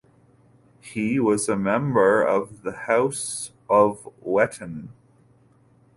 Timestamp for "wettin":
4.25-4.89